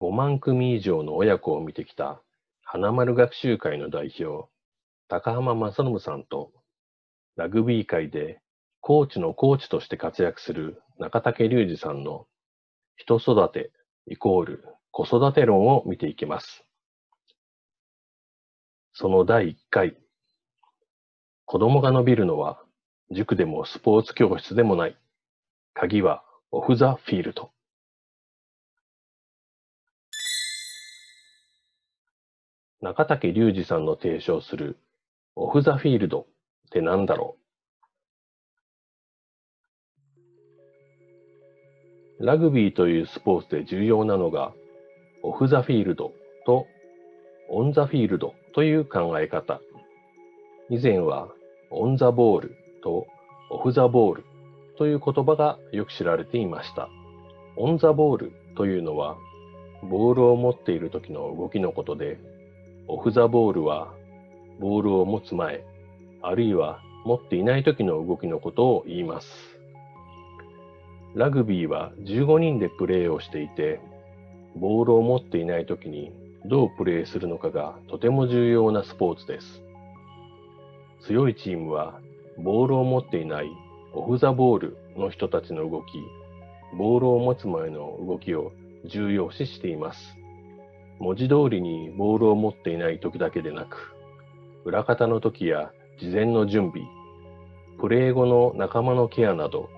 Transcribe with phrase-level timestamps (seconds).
[0.00, 2.22] 5万組以上の親子を見てきた
[2.62, 4.48] 花丸学習会の代表、
[5.08, 6.52] 高浜正信さんと、
[7.36, 8.40] ラグビー界で
[8.80, 12.26] コーチのコーチとして活躍する中竹隆二さんの
[12.96, 13.72] 人育て
[14.06, 16.64] イコール子育て論を見ていきます。
[18.92, 19.96] その第1回。
[21.44, 22.62] 子供が伸びるのは
[23.10, 24.96] 塾でもスポーツ教室でもない。
[25.74, 27.50] 鍵はオフザフィールド。
[32.82, 34.78] 中竹隆二さんの提唱する
[35.36, 36.24] オフザフィールドっ
[36.70, 37.36] て何だろ
[42.18, 42.24] う？
[42.24, 44.52] ラグビーというスポーツで重要なのが
[45.22, 46.12] オフザフィールド
[46.46, 46.66] と
[47.50, 49.60] オンザフィールドという考え方。
[50.70, 51.28] 以前は
[51.70, 53.06] オンザボールと
[53.50, 54.24] オフザボール
[54.78, 56.88] という言葉がよく知られていました。
[57.56, 59.18] オンザボールというのは
[59.82, 62.18] ボールを持っている時の動きのことで
[62.92, 63.94] オフ・ザ・ボールは、
[64.58, 65.64] ボールを持つ前、
[66.22, 69.28] あるいは持っていない時の動きのことを言います。
[71.14, 73.80] ラグビーは15人でプレーをしていて、
[74.56, 76.12] ボールを持っていない時に
[76.46, 79.62] どうプレーするのかがとても重要なスポーツです。
[81.06, 82.00] 強いチームは、
[82.38, 83.50] ボールを持っていない
[83.94, 85.86] オフ・ザ・ボールの人たちの動き、
[86.76, 88.50] ボールを持つ前の動きを
[88.84, 90.19] 重要視しています。
[91.00, 93.94] 文字通りにボールを持っていない時だけでなく、
[94.66, 96.86] 裏方の時や事前の準備、
[97.80, 99.70] プレー後の仲間のケアなど、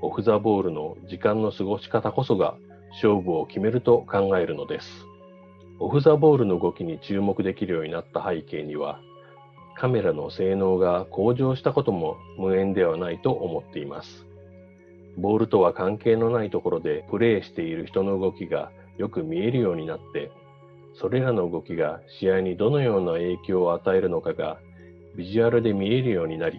[0.00, 2.54] オフザボールの時間の過ごし方こそが
[2.92, 4.86] 勝負を決めると考えるのです。
[5.80, 9.00] オフザボールの動きに注目できるようになった背景には、
[9.74, 14.26] カメラの性能が向上したことも無縁ではないと思っています。
[15.18, 20.30] ボールとは関係のないところでプレーしている人の動きがよく見えるようになって、
[20.94, 24.58] それらの動きが試合にどのような影響を与えるのかが
[25.16, 26.58] ビジュアルで見えるようになり、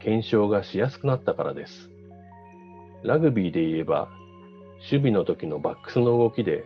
[0.00, 1.90] 検証がしやすくなったからです。
[3.02, 4.08] ラグビーで言えば、
[4.90, 6.64] 守備の時のバックスの動きで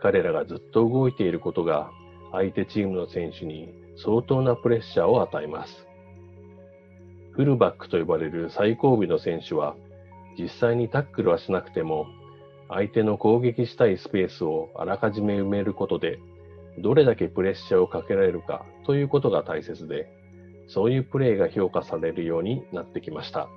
[0.00, 1.90] 彼らがずっと動いていることが
[2.32, 3.74] 相手チームの選手に
[4.04, 5.86] 相当なプレッシャーを与えます。
[7.32, 9.76] フルバックと呼ばれる最後尾の選手は
[10.38, 12.06] 実際にタックルはしなくても
[12.68, 16.18] 相手の攻撃したいスペースをあらかじめ埋めることで
[16.78, 20.08] どれだけプレッシャーをかけられるかということが大切で、
[20.68, 23.48] そういうプレーが評価されるようになってきました。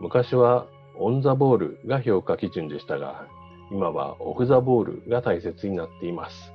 [0.00, 0.66] 昔は
[0.98, 3.26] オンザボールが評価基準でしたが、
[3.70, 6.52] 今はオフザボールが大切になっています。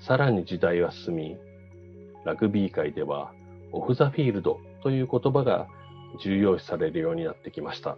[0.00, 1.36] さらに時代は進み、
[2.24, 3.32] ラグビー界では
[3.72, 5.68] オフザフィールドという言葉が
[6.22, 7.96] 重要視されるようになってきました。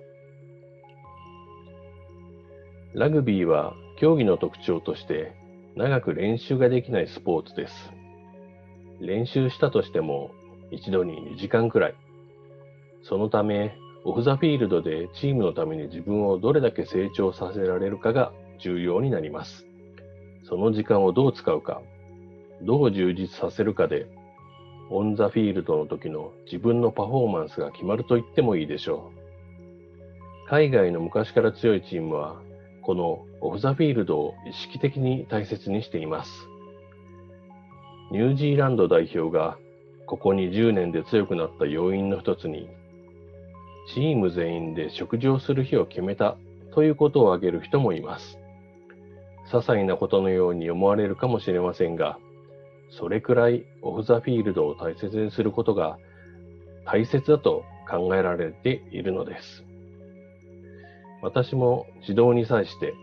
[2.95, 5.33] ラグビーは競技の特徴として
[5.75, 7.93] 長く練習ができないスポーツです。
[9.01, 10.31] 練習したとしても
[10.71, 11.95] 一度に2時間くらい。
[13.03, 13.75] そのため、
[14.05, 19.67] オフザフィールドでチームのために自分をどれだけ成長させられるかが重要になります。
[20.45, 21.81] その時間をどう使うか、
[22.63, 24.07] どう充実させるかで、
[24.91, 29.11] オンザフィールドの時の自分のパフォーマンスが決まると言ってもいいでしょ
[30.47, 30.49] う。
[30.49, 32.43] 海外の昔から強いチームは
[32.83, 36.31] このオフ・ザ・フィールドを意識的に大切にしています。
[38.11, 39.57] ニュージーランド代表が
[40.07, 42.69] ここ20年で強くなった要因の一つに、
[43.95, 46.37] チーム全員で食事をする日を決めた
[46.75, 48.39] ということを挙げる人もいます。
[49.47, 52.19] 些細なことのように思われるかもしれませんが、
[52.91, 55.99] それくらいオフ・ザ・フィールドを大切にすることが
[56.85, 59.65] 大切だと考えられているのです。
[61.23, 62.95] 私も指導に際して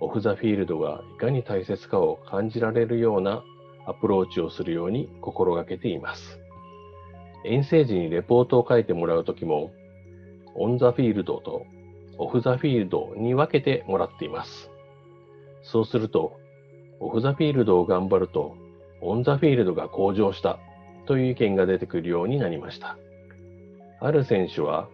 [0.00, 3.44] オフ・ザ・フィールドがいかに大切かを感じられるような
[3.86, 6.40] アプローチをするように心がけています。
[7.44, 9.70] 遠征時にレポートを書いてもらうときも、
[10.54, 11.66] オン・ザ・フィールドと
[12.18, 14.70] オフ・ザ・フィールドに分けてもらっています。
[15.62, 16.38] そうすると、
[17.00, 18.56] オフ・ザ・フィールドを頑張ると、
[19.02, 20.58] オン・ザ・フィールドが向上した
[21.06, 22.96] という意見が出てくるようになりました。
[24.00, 24.88] ある選手は、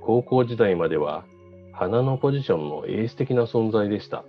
[0.00, 1.24] 高校時代までは
[1.72, 4.24] 花のポジションのエース的な存在でした。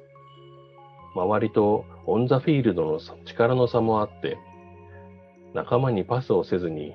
[1.16, 4.38] 周りとオンザフィールドの力の差もあって、
[5.54, 6.94] 仲間にパスをせずに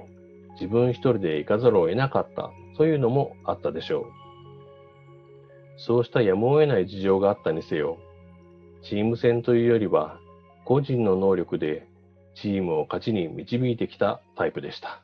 [0.54, 4.04] 自分一人で行かざるを得なかったというのもあったでしょう。
[5.76, 7.98] そうしたやむを得ない事情があったにせよ、
[8.82, 10.18] チーム戦というよりは
[10.64, 11.86] 個人の能力で
[12.34, 15.02] チームを勝ちに導いてきたタイプでした。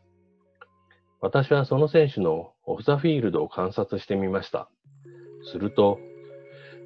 [1.20, 4.68] 私はその選手のオフザフィールドを観察してみました。
[5.50, 5.98] すると、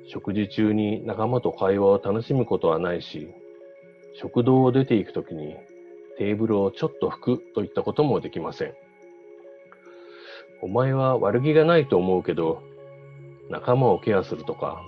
[0.09, 3.29] 食事中に仲間と会話を楽しむことはないし、
[4.15, 5.57] 食堂を出ていくときに
[6.19, 8.75] テーブルをちょっと拭くといったこともできません。
[10.61, 12.63] お前は悪気がないと思うけど、
[13.49, 14.83] 仲間をケアするとか、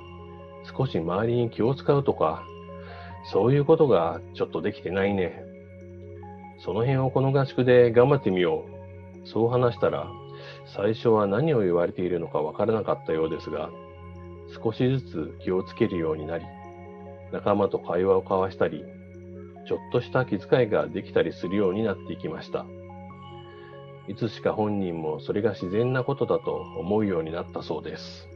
[0.77, 2.45] 少し周りに気を使うとか、
[3.33, 5.45] そういうことがちょっとできてないね。
[6.65, 8.65] その辺をこの合宿で頑張ってみよ
[9.25, 9.29] う。
[9.29, 10.11] そう話したら、
[10.75, 13.71] 最初は何を言われているのかわからなかったようですが、
[14.63, 16.45] 少しずつ気をつけるようになり、
[17.33, 18.85] 仲間と会話を交わしたり、
[19.67, 22.67] ちょっとした気遣いができたりするようになっていきました。
[24.09, 28.29] いつしか本人もそれが自然なことだと思うようになったそうです。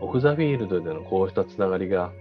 [0.00, 2.12] オフ・ザ・フィールドでのこうしたつながりが、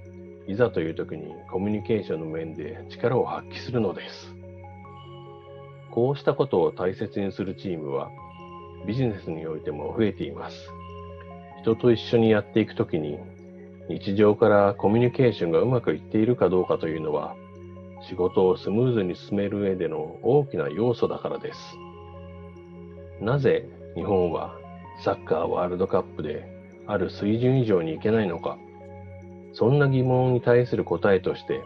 [0.48, 4.36] いざという時にコミュニケーションの面で力を発揮するのです。
[5.92, 8.10] こうしたことを大切にするチームは、
[8.86, 10.72] ビジネスにおいても増えています。
[11.62, 13.20] 人と一緒にやっていくときに、
[13.90, 17.36] 日常からコミュニケーションがうまくいっているかどうかというのは、
[18.08, 21.60] 仕事をスムーズに進める上での大きな要素だからです。
[23.20, 24.58] なぜ日本は
[25.04, 26.44] サッカーワールドカップで
[26.88, 28.58] ある水準以上にいけないのか、
[29.54, 31.62] そんな疑問に対する答えとして、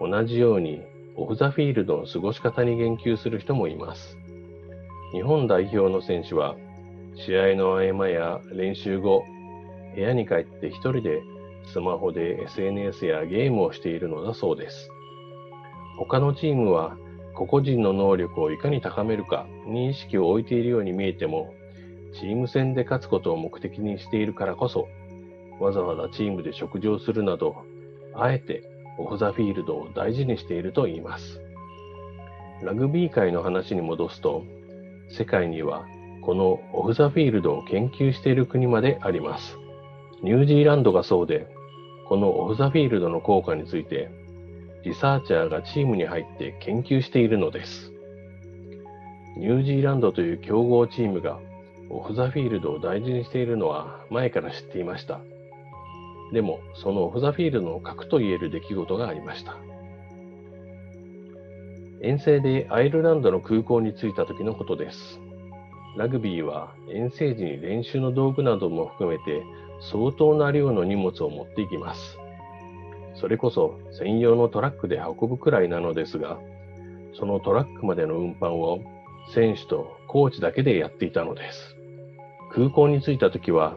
[0.00, 0.82] 同じように
[1.16, 4.18] オフ・ザ・フィールドの過ごし方に言及する人もいます。
[5.12, 6.56] 日本代表の選手は、
[7.14, 9.24] 試合の合間や練習後、
[9.94, 11.22] 部屋に帰って一人で
[11.72, 14.90] スマホで SNS やゲームをしているのだそうです。
[15.98, 16.96] 他のチームは
[17.34, 21.52] 個々人の能力をいかに高めるかに意識を置いているように見えても、
[22.14, 24.88] チーム戦で勝つことを目的にしているからこそ、
[25.60, 27.56] わざわざチームで食事をするなど、
[28.14, 28.62] あえて
[28.98, 31.40] オフ・ザ・フィールドを大事にしていると言います。
[32.62, 34.44] ラグビー界の話に戻すと、
[35.08, 35.86] 世界には
[36.26, 39.56] このオフ・ザ・フィールドを研究している国まであります。
[40.22, 41.46] ニュージーランドがそうで、
[42.08, 44.10] このオフ・ザ・フィールドの効果について、
[44.84, 47.92] リサーチャーがチームに入って研究しているのです。
[49.36, 51.38] ニュージーランドという強豪チームが
[51.90, 55.20] オフ・ザ・フィールドを大事にしているのは前から知っていました。
[56.32, 59.56] でも、そのオフ・ザ・フィールドの核と言える出来事がありました。
[62.06, 65.20] 遠征でアイルランドの空港に着いた時のことです。
[65.96, 69.42] ラグビーは遠征時に練習の道具なども含めて
[69.90, 72.16] 相当な量の荷物を持っていきます。
[73.16, 76.38] それこそ専用のトラックで運ぶくらいなのですが、
[77.18, 78.84] そのトラックまでの運搬を
[79.34, 81.74] 選手とコーチだけでやっていたのです。
[82.52, 83.74] 空港に着いた時は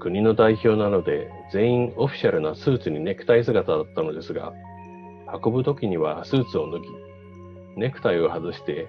[0.00, 4.52] 国の代表なので全員オフィシャルなスーツにネクタイ姿だったのですが、
[5.42, 7.13] 運ぶ時にはスーツを脱ぎ、
[7.76, 8.88] ネクタイを外して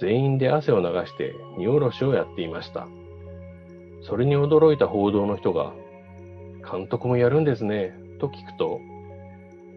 [0.00, 2.86] 全員で汗を流して荷下ろしをやっていました。
[4.02, 5.72] それに驚いた報道の人が、
[6.70, 8.80] 監督もやるんですね、と聞くと、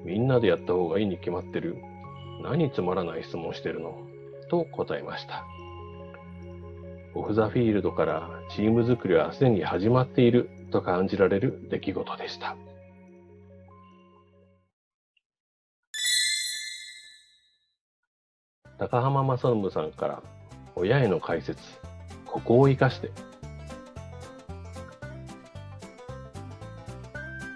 [0.03, 1.77] みんなでやった方がいいに決まってる。
[2.43, 3.97] 何つまらない質問してるの
[4.49, 5.45] と答えました。
[7.15, 12.55] オフ・ザ・フィールドからチーム作りはすでに始まっていると感じられる出来事でした。
[18.77, 20.21] 高浜正信さんから
[20.75, 21.61] 親への解説、
[22.25, 23.11] ここを生かして。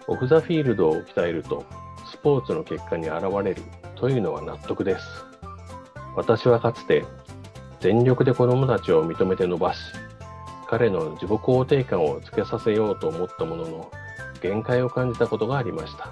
[0.08, 1.64] オフ・ザ・フィールドを鍛えると
[2.12, 3.62] スポーツの結果に現れる
[3.96, 5.06] というのは納得です。
[6.16, 7.06] 私はかつて
[7.80, 9.80] 全力で子供たちを認めて伸ばし、
[10.68, 13.92] 彼の自己肯定感をつけさせようと思ったものの、
[14.42, 16.10] 限界を感じたことがありました。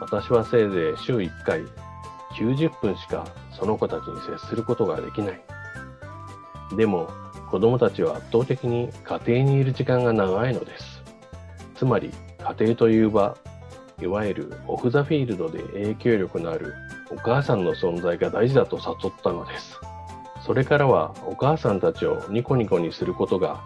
[0.00, 1.64] 私はせいぜい週1回、
[2.38, 5.40] 90分しかその子たちに接することができない。
[6.76, 7.08] でも、
[7.50, 11.02] 子供たちは圧倒的に家庭にいる時間が長いのです。
[11.74, 13.36] つまり、家庭という場、
[14.00, 16.74] いわゆるオフ・ザ・フィールドで影響力のある
[17.10, 19.80] お母さんの存在が大事だと悟ったのです。
[20.44, 23.60] それからはお母さんたちをニコニコにすることが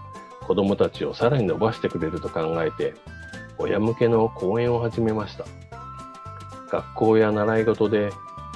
[0.46, 2.94] 子供たちをさらに伸ばしてくれると考えて
[3.58, 5.44] 親向けの講演を始めました。
[6.70, 8.10] 学校や習い事で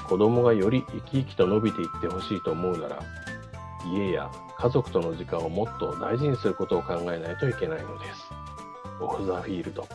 [0.08, 3.02] 子供がより生き生きと伸びていってほしいと思うなら
[3.92, 8.30] 家や家族との時間をもっと大事にすることを考えないといけないのです。
[9.00, 9.86] オフ・ザ・フィールド、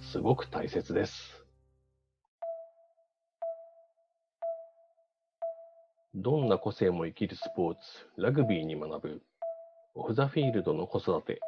[0.00, 1.44] すごく大切です。
[6.14, 7.80] どんな個性も生きるスポーツ、
[8.16, 9.22] ラグビーに学ぶ、
[9.94, 11.40] オフ・ザ・フィールドの子育て。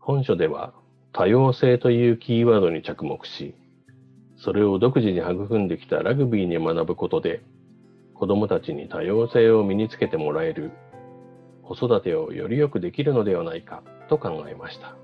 [0.00, 0.74] 本書では、
[1.12, 3.54] 多様性というキーワードに着目し、
[4.42, 7.42] それを独自に育んできたラグビーに学ぶことで、
[8.14, 10.72] 子供たちに多様性を身につけてもらえる、
[11.62, 14.96] 子育てをより良くできるのではないかと考えました。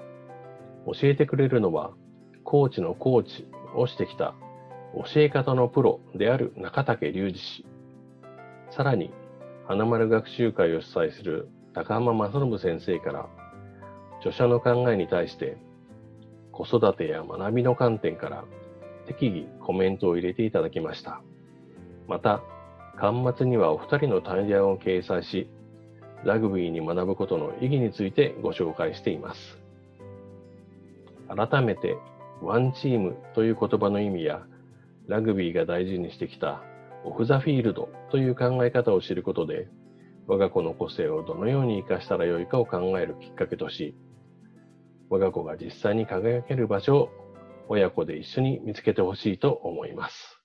[0.87, 1.93] 教えてくれるのは、
[2.45, 4.35] コーチのコーチをしてきた
[4.95, 7.67] 教え方のプロである中竹隆二氏。
[8.71, 9.13] さらに、
[9.67, 13.27] 花丸学習会を主催する高浜正信先生から、
[14.21, 15.59] 著者の考えに対して、
[16.53, 18.45] 子育てや学びの観点から
[19.07, 21.23] 適宜コメントを入れていただきました。
[22.09, 22.43] また、
[22.97, 25.49] 端末にはお二人の対談を掲載し、
[26.25, 29.59] ラグビーに学ぶことの意義についてご紹介しています。
[31.29, 31.97] 改めて、
[32.43, 34.43] ワンチームという言葉の意味や、
[35.07, 36.63] ラグビーが大事にしてきた
[37.05, 39.69] オフ・ザ・フィールドという考え方を知ることで、
[40.27, 43.95] 我が子の個性をどのように活かしたらよいかを考えるきっかけとし、
[45.09, 47.11] 我が子が実際に輝ける場所を
[47.69, 50.36] 親子で一緒に見つけてほしいと思います。